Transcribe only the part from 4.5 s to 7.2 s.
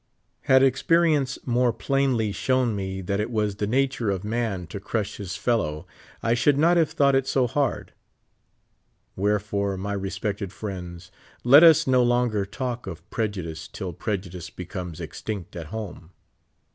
to crush his fellow, I should not have thought